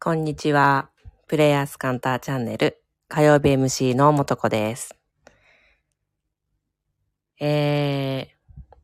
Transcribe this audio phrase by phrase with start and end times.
[0.00, 0.90] こんにちは。
[1.26, 4.94] プレイヤースカンターチャンネル火曜日 MC のもとこです。
[7.40, 8.76] えー、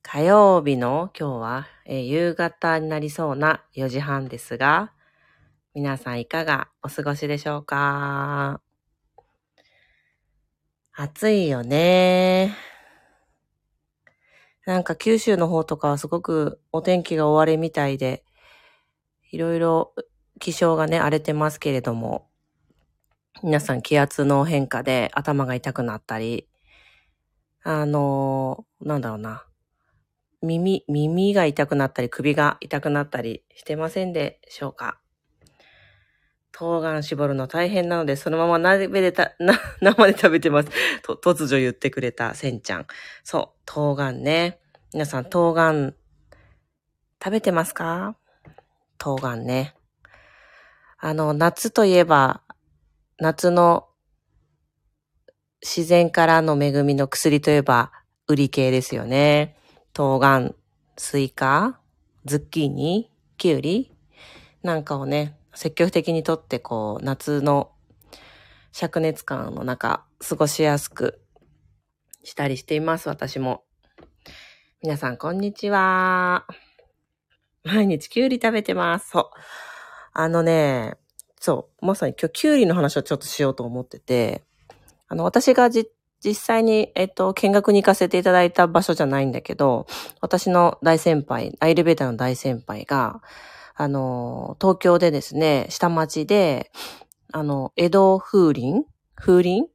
[0.00, 4.92] 火曜日の今日は、えー夕方になりそうな4時半ですが、
[5.74, 8.60] 皆さんいかがお過ごしでしょうか？
[10.92, 12.54] 暑いよね。
[14.66, 18.22] なんか九州の方とかはすごくお天気が終わりみたいで、
[19.32, 19.94] いろいろ
[20.38, 22.28] 気象がね、荒れてますけれども、
[23.42, 26.48] 皆さん気圧の変化で頭が痛くなったり、
[27.62, 29.44] あのーなんだろうな。
[30.42, 35.00] 耳、耳が痛くなったり、首が痛くなったりしてませんでしょうか
[36.52, 40.70] 冬瓜絞るの大変なので、そのまま鍋でた、 な、生で食べてます。
[41.02, 42.86] と、突如言ってくれたせんちゃん。
[43.22, 44.60] そう、冬瓜ね。
[44.92, 45.92] 皆さん、冬瓜、
[47.22, 48.16] 食べてますか？
[48.98, 49.74] 冬瓜ね。
[51.00, 52.42] あの、夏といえば、
[53.18, 53.86] 夏の
[55.62, 57.92] 自然からの恵みの薬といえば、
[58.26, 59.56] 瓜系ですよね。
[59.94, 60.54] 冬瓜、
[60.96, 61.78] スイカ、
[62.24, 63.92] ズッキーニ、キュウリ
[64.64, 67.70] なんかをね、積極的にとって、こう、夏の
[68.72, 71.20] 灼熱感の中、過ごしやすく
[72.24, 73.62] したりしています、私も。
[74.82, 76.44] 皆さん、こんにちは。
[77.62, 79.10] 毎日キュウリ食べてます。
[79.10, 79.67] そう。
[80.20, 80.96] あのね、
[81.40, 84.42] そう、まさに今日キュウリの話をちょっとしようと思ってて、
[85.06, 85.88] あの、私がじ、
[86.24, 89.86] 実際に、えっと、見学に行かせていただいた場所じゃないんだけど、
[90.20, 93.22] 私の大先輩、アイルベーダの大先輩が、
[93.76, 96.72] あの、東京でですね、下町で、
[97.32, 98.86] あの、江戸風鈴？
[99.14, 99.68] 風鈴？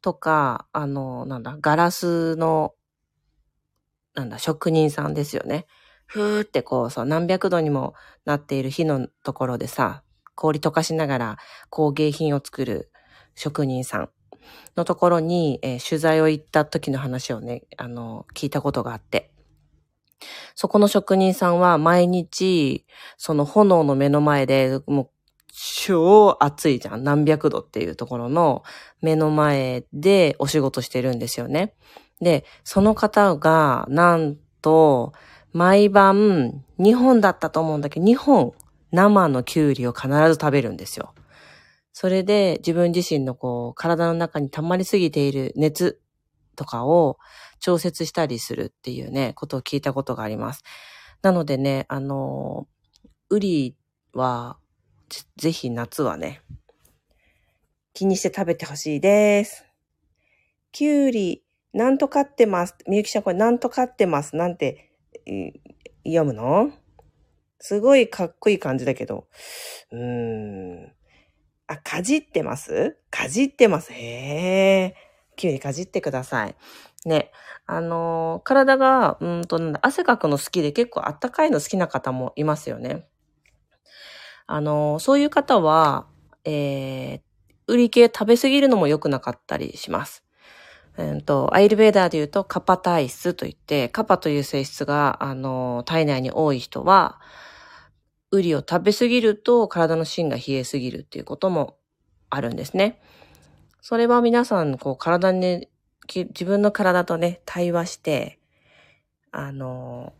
[0.00, 2.74] とか、あの、なんだ、ガラスの、
[4.14, 5.66] なんだ、職人さんですよね。
[6.06, 7.94] ふーってこう、そう、何百度にも
[8.24, 10.02] なっている火のところでさ、
[10.34, 11.36] 氷溶かしながら
[11.70, 12.90] 工芸品を作る
[13.34, 14.10] 職人さん
[14.76, 19.30] のところに、えー取材を行った時の話をね、あの、聞いたことがあって。
[20.54, 22.86] そこの職人さんは毎日、
[23.18, 25.10] その炎の目の前で、もう、
[25.52, 27.04] 超暑いじゃん。
[27.04, 28.62] 何百度っていうところの
[29.00, 31.74] 目の前でお仕事してるんですよね。
[32.20, 35.12] で、その方が、なんと、
[35.56, 38.52] 毎晩、2本だったと思うんだけど、2本、
[38.92, 41.14] 生のキュウリを必ず食べるんですよ。
[41.94, 46.02] それで自分自身のこう、体の中に溜まりすぎている熱
[46.56, 47.16] とかを
[47.58, 50.62] 調節したりするっていうね、ことを聞いたことがあります。
[51.22, 52.68] なのでね、あの、
[53.30, 53.74] ウリ
[54.12, 54.58] は、
[55.38, 56.42] ぜひ夏はね、
[57.94, 59.64] 気にして食べてほしいです。
[60.70, 61.42] キュウリ、
[61.72, 62.76] なんとかってます。
[62.86, 64.36] みゆきちゃんこれなんとかってます。
[64.36, 64.85] なんて、
[66.04, 66.72] 読むの？
[67.58, 69.26] すごいかっこいい感じだけど。
[69.90, 70.92] うーん。
[71.66, 72.96] あ、かじってます？
[73.10, 73.92] かじってます。
[73.92, 74.94] へえ。
[75.36, 76.54] キュウリかじってください。
[77.04, 77.32] ね。
[77.66, 83.08] あのー体が、うんと、なんだ、汗かくの好きで結構あったかいの好きな方もいますよね。
[84.46, 86.06] あのーそういう方は、
[86.44, 87.20] えー、
[87.66, 90.25] 売り系食べ過ぎるのも良くなかったりします。
[90.98, 97.20] うんと、アイルベーダーで言うとカパ体質といって、カパという性質が、あの体内に多い人は、
[98.30, 101.76] ウリを食べ過ぎると体の芯が冷えすぎるっていうことも
[102.30, 103.00] あるんですね。
[103.80, 105.68] それは皆さん、こう、体に、
[106.12, 108.38] 自分の体とね、対話して、
[109.30, 110.12] あの、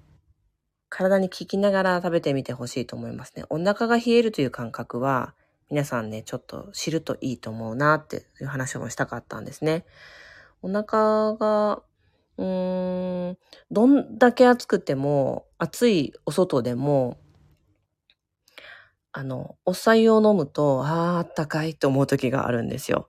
[0.89, 3.45] 体に効きながら食べてみてほしいと思いますね。
[3.51, 5.35] お腹が冷えるという感覚は、
[5.69, 9.85] 皆さんね、ちょっと知るといいと思うなっていう話もしたかったんですね。
[10.63, 11.83] お腹が、
[12.39, 13.39] うーん、
[13.71, 17.19] どんだけ暑くても、暑いお外でも、
[19.13, 23.09] あの、お白湯を飲むと、ああ、あったかいと思う時があるんですよ。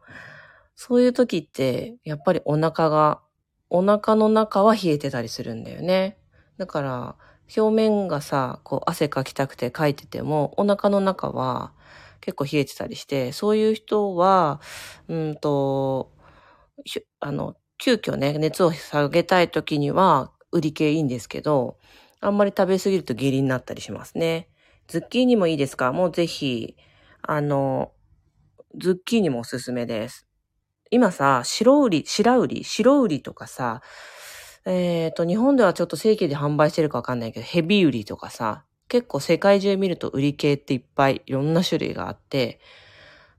[0.76, 3.22] そういう時って、やっぱりお腹が、
[3.70, 6.18] お腹の中は冷えてたりするんだよね。
[6.58, 7.16] だから、
[7.58, 11.74] 表面がさ、こう汗かきたくてかいてても、お腹の中は
[12.22, 14.62] 結構冷えてたりして、そういう人は、
[15.10, 16.12] うんと、
[17.20, 21.78] あの、急遽ね、熱を下げたい時には、売り系いいんですけど、
[22.22, 24.50] あんまり食べ過ぎると下痢になったりしますね。
[24.88, 25.92] ズッキーニもいいですか？
[25.92, 26.78] もうぜひ、
[27.22, 27.92] あの、
[28.78, 30.26] ズッキーニもおすすめです。
[30.90, 33.82] 今さ、白売り、白売り、白売りとかさ、
[34.66, 42.62] えっ、と、日本ではちょっと正規で販売してるかわかんないけど、ヘビ売りとかさ、結構世界中見ると売り系っていっぱいいろんな種類があって、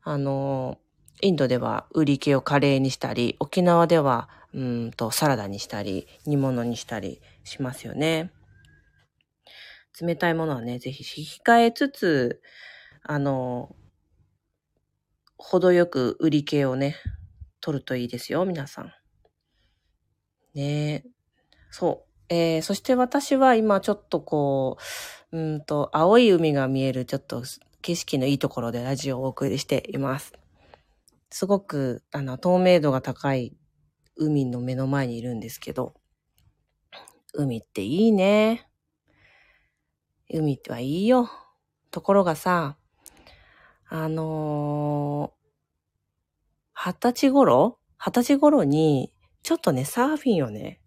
[0.02, 0.79] あの、
[1.20, 8.31] インドでは売り系をカレーにしたり、沖縄では、うんと、サラダにしたり、煮物にしたりしますよね。
[10.00, 12.41] 冷たいものはね、ぜひ控えつつ、
[13.03, 13.75] あの、
[15.37, 16.97] 程よく売り系をね、
[17.61, 18.93] 取るといいですよ、皆さん。
[20.55, 21.05] ね。
[21.71, 22.09] そう。
[22.31, 24.76] えー、そして私は今ちょっとこ
[25.32, 27.43] う、うんと、青い海が見えるちょっと
[27.82, 30.32] 景色のいいところでラジオをお送りしています。
[31.30, 33.56] すごく、あの、透明度が高い
[34.16, 35.94] 海の目の前にいるんですけど、
[37.34, 38.69] 海っていいね。
[40.30, 41.30] 海ってはいいよ。
[41.90, 42.76] ところがさ、
[43.88, 47.78] あのー、二十歳頃？
[47.98, 50.80] 二十歳頃に、ちょっとね、サーフィンをね、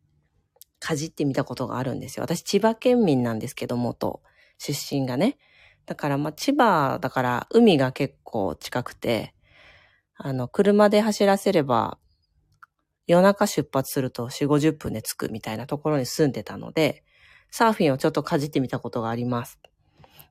[0.79, 2.23] かじってみたことがあるんですよ。
[2.23, 4.21] 私、千葉県民なんですけど、元、
[4.57, 5.37] 出身がね。
[5.85, 9.33] だから、まあ、千葉だから海が結構近くて、
[10.23, 11.97] あの、車で走らせれば、
[13.07, 17.03] 夜中出発すると4、50分で着くみたいなところに住んでたので、
[17.49, 19.59] サーフィンをちょっとかじってみたことがあります。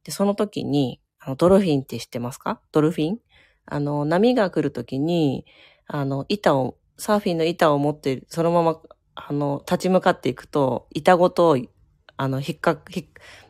[0.04, 2.60] で、その時に、あの、ドルフィンって知ってますか？
[2.70, 3.18] ドルフィン？
[3.66, 5.44] あの、波が来る時に、
[5.86, 8.80] あの、板を、サーフィンの板を持って、そのまま、
[9.16, 11.58] あの、立ち向かっていくと、板ごと、
[12.16, 13.06] あの、ひっか、ひっ、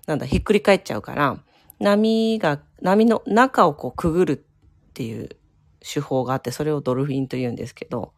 [0.06, 1.38] なんだ、ひっくり返っちゃうから、
[1.78, 5.36] 波が、波の中をこうくぐるっていう
[5.81, 8.15] 手法があって、それをドルフィンと言うんですけど、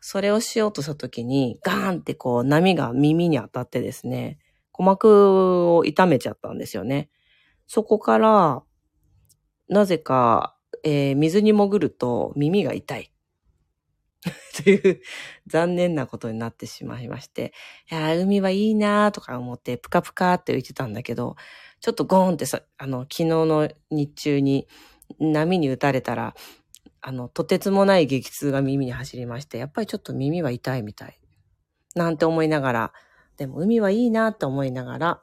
[0.00, 4.38] それをしようとした時に、ガーンってこう波が耳に当たってですね、
[4.72, 7.10] 鼓膜を痛めちゃったんですよね。
[7.66, 8.62] そこから、
[9.68, 13.12] なぜか、えー、水に潜ると耳が痛い。
[14.64, 15.00] という
[15.46, 17.52] 残念なことになってしまいまして、
[17.90, 21.36] いや海はいいなーとか思ってプカプカって浮いてたんだけど、
[21.80, 24.68] ちょっとゴーンってさ、あの、昨日の日中に
[25.18, 26.34] 波に打たれたら、
[27.02, 31.18] あの、とてつもない激痛が耳に走りまして、やっぱりちょっと耳は痛いみたい。
[31.96, 32.92] なんて思いながら、
[33.36, 35.22] でも海はいいなって思いながら、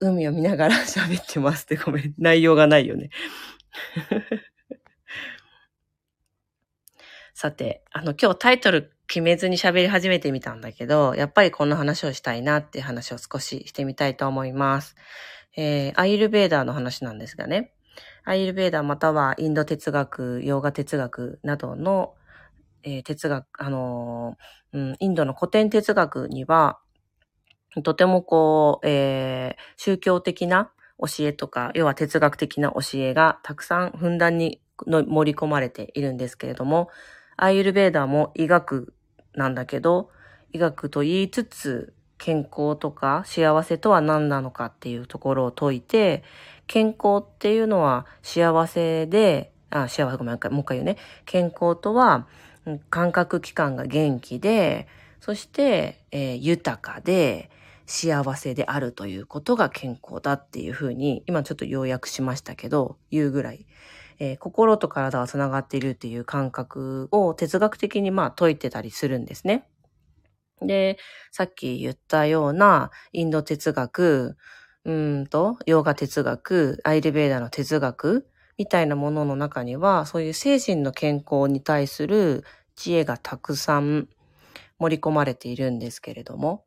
[0.00, 2.14] 海を見ながら 喋ってますってごめん。
[2.18, 3.08] 内容がないよね。
[7.32, 14.94] さて、あの、今日タイトル決めずに喋り始めてみたんだけど、やっぱりこの話をしたいなっていう話を少ししてみたいと思います。
[15.56, 17.72] えー、アイルベーダーの話なんですがね。
[18.28, 22.14] アイルベーダーまたはインド哲学、ヨーガ哲学などの、
[22.82, 26.78] えー、哲学、あのー、うん、インドの古典哲学には、
[27.82, 36.90] とてもこう、えー、宗教的な教えとか、要は哲学的な教えがたくさんふんだんにの盛り込まれているんですけれども、
[37.38, 38.92] アイルベーダーも医学
[39.32, 40.10] なんだけど、
[40.52, 46.22] 医学と言いつつ、健康とか幸せとは何なのかっていうところを解いて、
[46.66, 50.96] 健康っていうのは幸せで、あ、幸せごめん、もう一回言うね。
[51.24, 52.26] 健康とは、
[52.90, 54.88] 感覚器官が元気で、
[55.20, 57.50] そして、えー、豊かで、
[57.88, 63.64] 幸せであるということが健康だっていうふうに、今ちょっと要約しましたけど、言うぐらい、
[64.18, 69.66] えー、心と体は繋がっているっていう感覚を哲学的にまあ解いてたりするんですね。
[70.62, 70.98] で、
[71.30, 74.36] さっき言ったようなインド哲学、
[74.84, 78.26] うんと、ヨーガ哲学、アイルベーダの哲学
[78.56, 82.44] みたいなものの中には、そういう精神の健康に対する
[82.74, 84.08] 知恵がたくさん
[84.78, 86.64] 盛り込まれているんですけれども、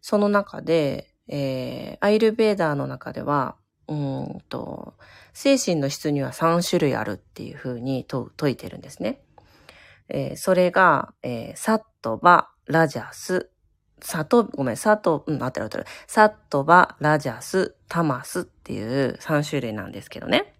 [0.00, 3.56] その中で、えー、アイルベーダーの中では、
[3.88, 4.94] うんと、
[5.32, 9.20] 精神の質には3種類あるっていうふうに説いてるんですね。
[10.08, 13.50] えー、それが、えー、サットバ、ラジャス、
[14.00, 15.86] サト、ごめん、サト、うん、合ってる合ってる。
[16.06, 20.54] サトバ、ラジャス、タマスっていう3種類なんですけどね。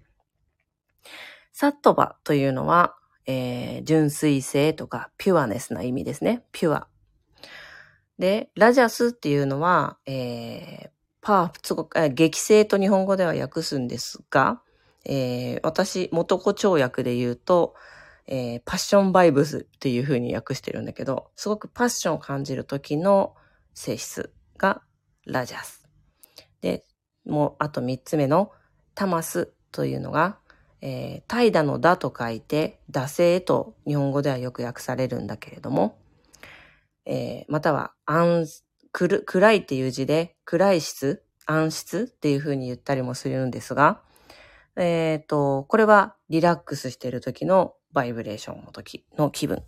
[1.53, 2.97] サットバというのは、
[3.27, 6.43] えー、純粋性とかピュアネスな意味ですね。
[6.53, 6.89] ピュア。
[8.19, 14.61] で、ラジャスっていうのは、えー、パー、すごく、え激性と日本語では訳すんですが、
[15.05, 17.75] えー、私、元子跳訳で言うと、
[18.26, 23.35] えー、パッションバイブスっていう風に訳してるんだけど、すごくパッションを感じる時の
[23.75, 24.83] 性質が
[25.26, 25.87] ラジャス。
[26.61, 26.85] で、
[27.26, 28.50] もうあと三つ目の
[28.95, 30.38] タマスというのが、
[30.81, 35.99] えー、怠惰のだと書いて、惰性と日本語ではよく訳されるんだけれども、
[37.07, 38.47] えー、または暗、
[38.93, 44.00] 暗いっていう字で、暗い質、暗室っていう風に言ったりもするんですが、
[44.76, 49.62] えっ、ー、と、これはリラックスしている時のバイブレーションの時の気分。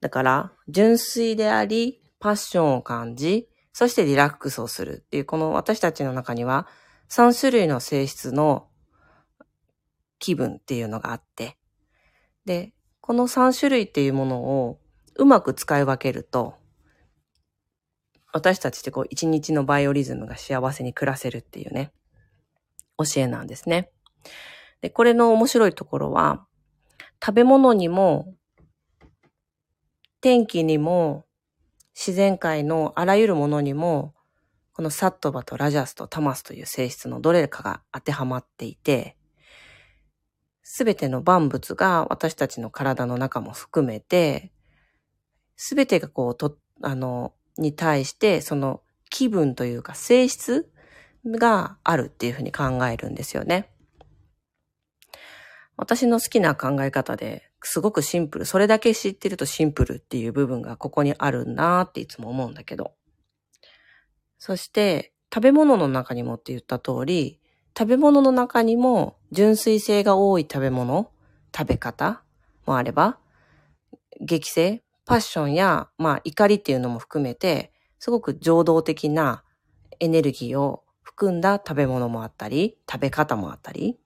[0.00, 6.68] だから、純粋であり、パッションを感じ、そしてリラックスをするっていう、この私たちの中には
[7.08, 8.68] 3種類の性質の
[10.18, 11.56] 気分っていうのがあって、
[12.44, 14.78] で、この3種類っていうものを
[15.16, 16.54] うまく使い分けると、
[18.32, 21.92] 私たちってこう一日のバイオリズムが幸せに暮らせるっていうね。
[22.98, 23.90] 教えなんですね。
[24.80, 26.46] で、これの面白いところは、
[27.24, 28.34] 食べ物にも、
[30.20, 31.26] 天気にも、
[31.94, 34.14] 自然界のあらゆるものにも、
[34.72, 39.16] このサットバとラジャスとタマスという性質のどれかが当てはまっていて、
[40.62, 44.52] すべての万物が私たちの体の中も含めて、
[45.56, 50.70] すべてがこう、と、あの、に対して、その気分というか性質
[51.26, 53.71] があるっていうふうに考えるんですよね。
[55.76, 58.44] 私の好きな考え方ですごくシンプル。
[58.44, 62.92] それだけ知ってるとシンプルっていう部分がここにあるなーっていつも思うんだけど。
[64.38, 67.40] そして、食べ物の中にもって言った通り、
[67.78, 71.10] 食べ物の中にも純粋性が多い食べ物、
[71.56, 72.22] 食べ方
[72.66, 73.18] もあれば、
[74.20, 79.44] 激性、パッションや、まあ怒りっていうのも含めて、すごく情動的な
[80.00, 83.98] エネルギーを含んだ食べ物もあったり、食べ方もあったり、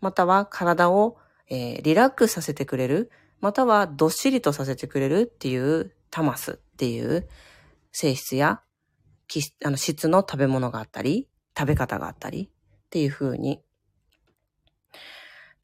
[0.00, 7.28] または体を、えー、リラックスさせてくれる、またはどっしりとさせてくれるっていうタマスっていう
[7.92, 8.60] 性質や
[9.64, 13.62] あの質の食べ物があったり、食べ方があったり、っていう風に、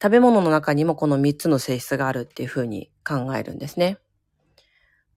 [0.01, 3.97] 食べ物の中にもこの3つの性質があるっていう風に考えるんですね。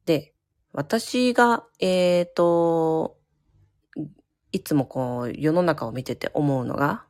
[0.06, 0.32] で、
[0.72, 3.18] 私が、えっ、ー、と、
[4.52, 7.04] いつもこう世の中を見てて思うのが、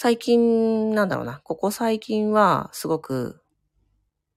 [0.00, 3.42] 最近、なんだろうな、ここ最近はすごく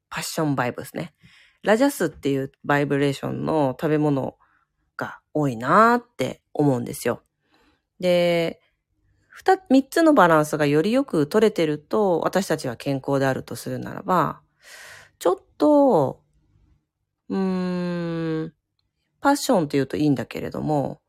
[0.09, 1.13] パッションバイブですね。
[1.61, 4.39] ラジャスっていうバイブレーションの食べ物
[4.97, 7.21] が多いなーって思うんですよ。
[7.99, 8.59] で、
[9.29, 14.41] 二、三つのバランスがよりよく取れてると、私たちは健康であるとするならば、
[15.19, 16.23] ちょっと、
[17.29, 18.53] うーん、
[19.19, 21.01] パッションって言うといいんだけれども、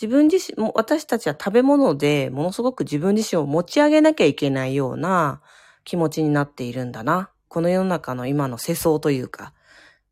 [0.00, 5.42] 自分自身、も私たちは食べ物でものすごく自分自身を持ち上げなきゃいけないような
[5.84, 7.30] 気持ちになっているんだな。
[7.48, 9.52] この世の中の今の世相というか、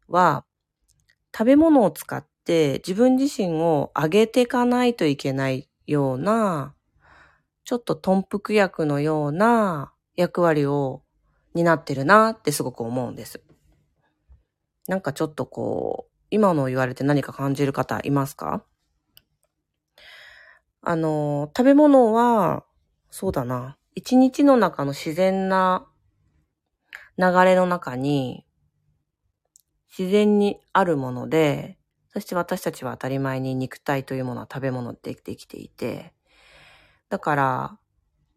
[0.07, 0.45] は、
[1.35, 6.75] 食べ物を使って自分自身を上げていかないといけないような、
[7.65, 11.03] ちょっと豚腹薬のような役割を
[11.55, 13.41] 担ってるなってすごく思うんです。
[14.87, 18.65] なんかちょっとこう、今の言われて何か感じる方いますか？
[20.83, 22.65] あの、食べ物は、
[23.11, 25.87] そうだな、一日の中の自然な
[27.19, 28.47] 流れの中に、
[29.99, 31.79] 自然にあるもので、
[32.13, 36.15] そして私たちは当たり前に肉体というものは食べ物でできていて、
[37.09, 37.79] だから、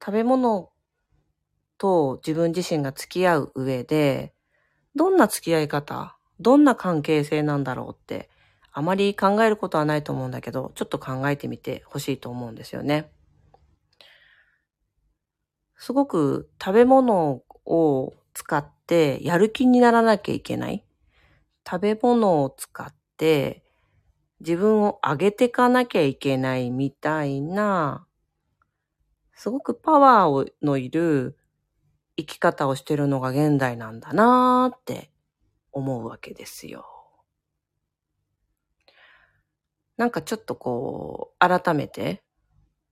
[0.03, 0.71] 食べ物
[1.77, 4.33] と自分自身が付き合う上で、
[4.95, 8.30] どんな付き合い方、どんな関係性なんだろうって、
[8.73, 13.11] あまり考えることはないと思うんだけど、ちょっと考えてみてほしいと思うんですよね。
[15.75, 20.85] すごく食べ物を使ってやる気にならなきゃいけない。
[21.67, 23.63] 食べ物を使って
[24.39, 28.05] 自分を上げていかなきゃいけないみたいな、
[29.33, 31.37] すごくパワーのいる
[32.15, 35.11] 生き方をしてるのが現代なんだなーって
[35.71, 37.00] 思うわけですよ。
[40.01, 42.23] なんかちょっとこう、改めて、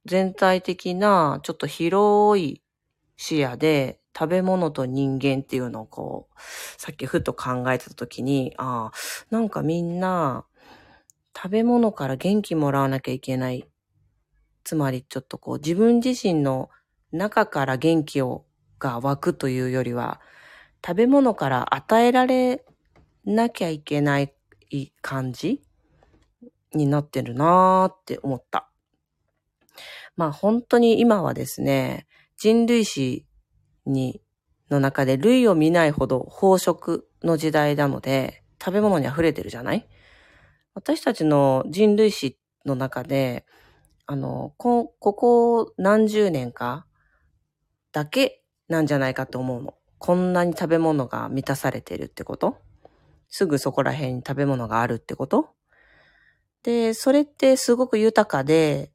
[0.06, 2.62] 全体的な、ちょっと広い
[3.18, 6.40] 視野で、食べ物と人間っていうのをこう、
[6.78, 8.98] さっきふと考えてた時に、ああ、
[9.32, 10.46] なんかみんな、
[11.36, 13.68] 食べ物から元気もらわなきゃいけない。
[14.64, 16.70] つまりちょっとこう自分自身の
[17.12, 18.46] 中から元気を
[18.78, 20.22] が湧くというよりは、
[20.86, 22.64] 食べ物から与えられ
[23.26, 24.32] なきゃいけない
[25.02, 25.64] 感じ
[26.74, 28.70] になってるなーって思った。
[30.16, 32.08] まあ本当に今はですね、
[32.38, 33.26] 人類史
[33.86, 34.22] に、
[34.70, 39.88] の中で類を見ないほど飽食の時代なので、食べ物に溢れてるじゃない？
[40.74, 43.46] 私たちの人類史の中で、
[44.06, 46.86] あの、こ、ここ何十年か
[47.92, 49.74] だけなんじゃないかと思うの。
[49.98, 52.58] こんなに食べ物が満たされてるってこと？
[53.28, 55.50] すぐそこら辺に食べ物があるってこと？
[56.64, 58.92] で、それってすごく豊かで、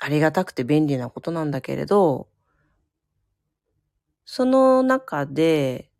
[0.00, 2.28] ありがたくて便利なことなんだけれど、
[4.24, 5.90] その中で、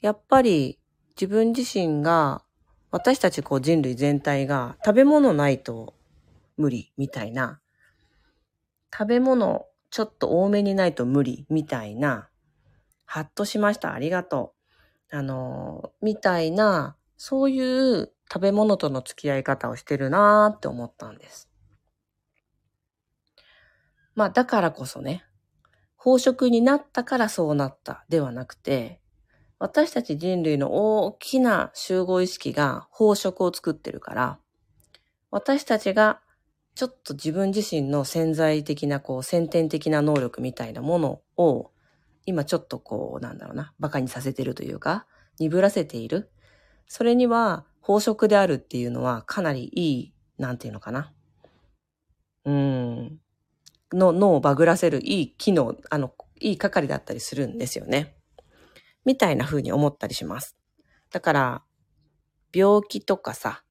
[0.00, 0.78] やっぱり
[1.20, 2.42] 自分自身が
[2.90, 5.94] 私たちこう人類全体が食べ物ないと
[6.56, 7.60] 無理みたいな、
[8.92, 12.28] 食べ物ちょっと多めにないと無理みたいな、
[13.06, 13.92] ハッとしました。
[13.92, 14.54] ありがと
[15.12, 15.16] う。
[15.16, 21.50] あの、みたいな、そういう食べ物との付き合い方をしてるなーって思ったんです。
[24.14, 25.24] まあだからこそね、
[25.98, 29.00] 飽食になったからそうなったではなくて、
[29.58, 30.72] 私たち人類の
[31.04, 34.38] 大きな集合意識が飽食を作ってるから、
[35.30, 36.20] 私たちが
[36.74, 41.70] ちょっと自分自身の潜在的なこう先天的な能力みたいなものを
[42.26, 45.06] 今ちょっとこうなんだろうな、馬鹿にさせてるというか、
[45.38, 46.30] 鈍らせている。
[46.86, 51.12] それには飽食であるっていうのはかなりいい、なんていうのかな。
[52.44, 53.18] うん。
[53.92, 58.14] の脳をバグらせるいい機能、あの、いい係だったりするんですよね。
[59.04, 60.56] みたいな風に思ったりします。
[61.10, 61.62] だから、
[62.54, 63.64] 病気とかさ、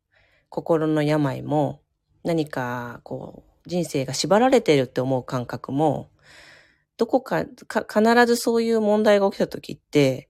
[0.49, 1.81] 心の病も、
[2.23, 6.09] 何か、こう、人生が縛られてるって思う感覚も、
[6.97, 10.27] どこかか、必ずそういう問題が起きた時って、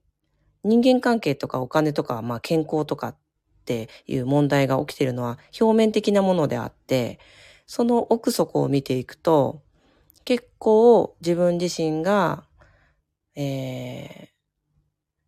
[0.63, 3.17] 人間関係とかお金とか、まあ健康とかっ
[3.65, 7.19] ていう問題が起きてるのは表面的なものであって、
[7.65, 9.61] その奥底を見ていくと、
[10.25, 12.45] 結構自分自身が、
[13.35, 14.27] えー、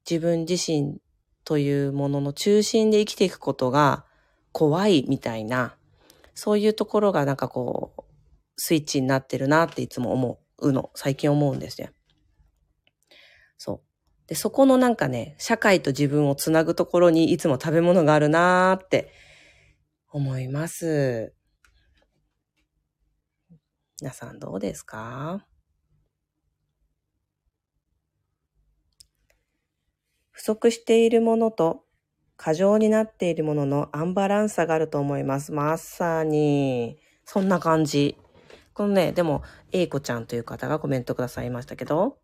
[0.09, 0.99] 自分自身
[1.43, 4.05] というものの中心で生きていくことが
[4.51, 5.75] 怖いみたいな、
[6.33, 8.01] そういうところがなんかこう、
[8.57, 11.89] スイッチになってるなっていつも思うの、最近思うんですよ。
[13.57, 13.90] そう。
[14.31, 19.11] で、そこのなんかね、社会と自分をつなぐところにいつも食べ物があるなーって
[20.09, 21.33] 思います。
[23.99, 25.45] 皆さんどうですか？
[30.29, 31.83] 不足しているものと
[32.37, 35.51] 過剰になっているもののアンバランスさがあると思います。
[35.51, 38.15] まさに、そんな感じ。
[38.73, 42.17] このね、でも、A 子ちゃんという方がコメントくださいましたけど、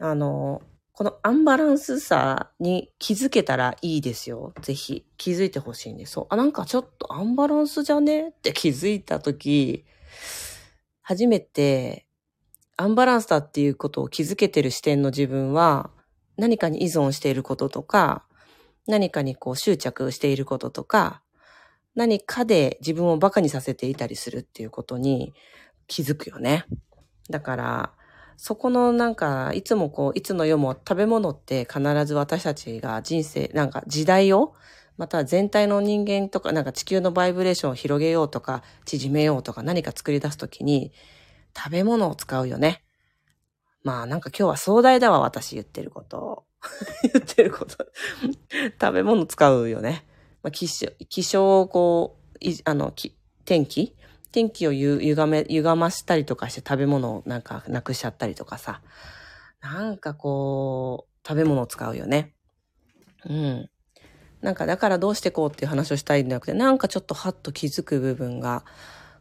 [0.00, 0.62] あの、
[1.00, 4.52] このアンバランスさに気づけたらいいですよ。
[4.60, 5.06] ぜひ。
[5.16, 6.12] 気づいてほしいんです。
[6.12, 6.26] そう。
[6.28, 8.28] あ、なんかちょっとアンバランスじゃね？
[8.28, 9.86] って気づいたとき、
[11.00, 12.04] 初めて
[12.76, 15.88] アンバランスだっていうことを気づけてる視点の自分は
[16.36, 18.26] 何かに依存していることとか、
[18.86, 21.22] 何かにこう執着していることとか、
[21.94, 25.32] 何かで自分を馬鹿にさせていたりするっていうことに
[25.86, 26.66] 気づくよね。
[27.30, 27.92] だから、
[28.42, 34.54] そこのなんか、いつもこう、いつの世も食べ物って必ず私たちが人生、なんか時代を
[34.96, 40.90] また全体の人間とか、なんか地球のバイブレーションを広げようとか、縮めようとか何か作り出すときに、
[41.54, 42.82] 食べ物を使うよね。
[43.82, 46.46] まあなんか今日は壮大だわ、私言ってること。
[47.12, 47.76] 言ってること。
[48.80, 50.06] 食べ物使うよね。
[50.42, 52.94] まあ、気象、気象をこう、いあの、
[53.44, 53.94] 天気
[54.32, 58.80] 天気をゆ、ゆがめ、ゆがましたりとかして食べ物をなんかなくしちゃったりとかさ。
[59.60, 62.34] なんかこう、食べ物を使うよね。
[63.28, 63.70] うん。
[64.40, 68.64] なんかだからどうしてこうっていう話をしたいんじゃなくて、なんかちょっとハッと気づく部分が、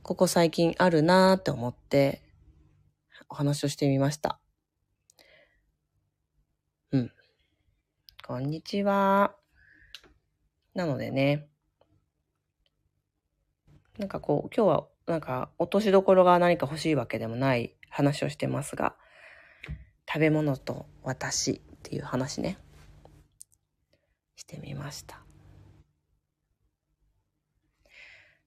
[0.03, 2.21] ここ最近あるなーって思って、
[3.29, 4.39] お話をしてみました。
[6.91, 7.11] うん。
[8.25, 9.35] こんにちは。
[10.73, 11.49] なのでね、
[13.97, 18.95] なんかこう、今日はなんか落としどころが何か欲しいわけでもない話をしてますが、
[20.07, 22.59] 食べ物と私っていう話ね。
[24.35, 25.19] してみました。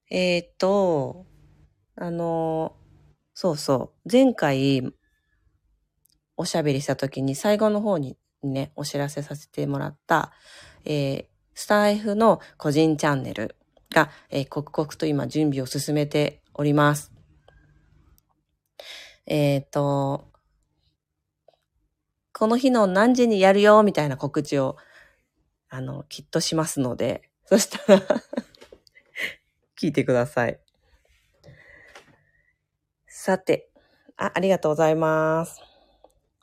[0.08, 1.26] えー、っと、
[1.96, 2.76] あの、
[3.34, 4.94] そうそう、前回
[6.36, 10.30] おしゃべりした時に最後の方にね、お知らせさせてもらった、
[10.84, 13.56] えー、スタイフの個人チャンネル
[13.90, 17.12] が、えー、刻々と今準備を進めております。
[19.26, 20.28] えっ、ー、と、
[22.32, 24.76] この日の何時にやるよ、みたいな告知を
[25.74, 28.02] あの、きっとしますので、 そしたら
[29.80, 30.60] 聞いてください。
[33.06, 33.70] さて、
[34.18, 35.62] あ、ありがとうございます。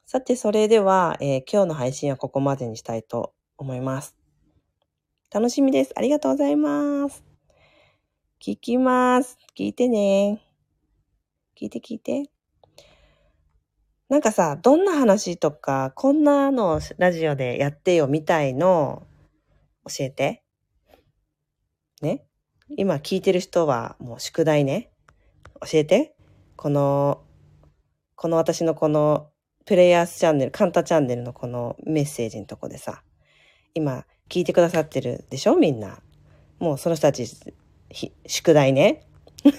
[0.08, 4.16] さて、それでは、えー、今日の配信はここまでにしたいと思います。
[5.30, 5.94] 楽しみです。
[5.96, 7.29] ありがとうございます。
[8.42, 9.38] 聞きます。
[9.54, 10.42] 聞いてね。
[11.60, 12.30] 聞いて聞いて。
[14.08, 19.06] なんかさ、どんな話とか、こんなのラジオでやってよみたいの
[19.86, 20.42] 教えて。
[22.02, 22.24] ね。
[22.78, 24.90] 今聞いてる人はもう宿題ね。
[25.70, 26.16] 教えて。
[26.56, 27.22] この、
[28.16, 29.32] この私のこの
[29.66, 33.04] プレイヤースチャンネル、カンタチャンネルのこのメッセージのとこでさ、
[33.74, 36.00] 今聞いてくださってるでしょみんな。
[36.60, 37.26] もうその人たち、
[38.26, 39.06] 宿題ね。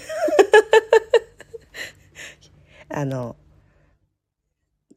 [2.88, 3.37] あの、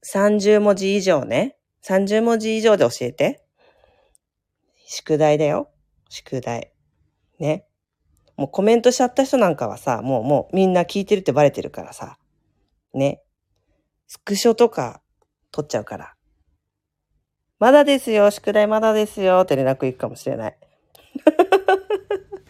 [0.04, 1.58] 30文字以上ね。
[1.84, 3.44] 30文字以上で教えて。
[4.86, 5.72] 宿題だよ。
[6.10, 6.72] 宿題。
[7.40, 7.66] ね。
[8.36, 12.18] もうコメントしちゃった人なんかはさ、もうもうみんな聞いてるってバレてるからさ、
[12.94, 13.22] ね。
[14.08, 15.02] スクショとか
[15.52, 16.16] 撮っちゃうから。
[17.60, 20.58] まだですよ、宿題まだですよって連絡行くかもしれない。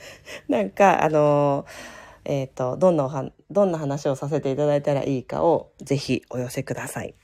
[0.47, 7.15] なんか、あのーえっ、と、どんなおは、どんな話をさせていただいたらいいかをぜひお寄せください。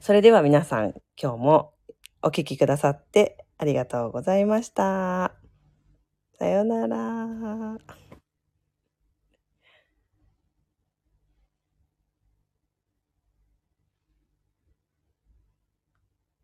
[0.00, 1.74] それでは皆さん、今日も
[2.22, 5.34] お聞きくださってありがとうございました。
[6.38, 7.99] さようなら。